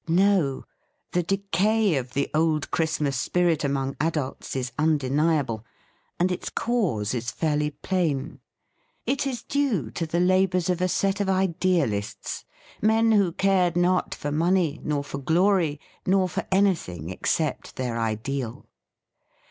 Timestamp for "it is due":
9.05-9.91